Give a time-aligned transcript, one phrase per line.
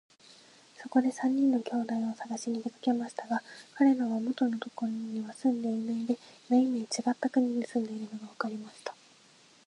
[0.77, 3.43] そこで三人の兄弟をさがしに出かけましたが、
[3.75, 6.17] かれらは元のところには住んでいないで、
[6.49, 7.69] めいめいちがった国にいる
[8.13, 8.95] のがわかりました。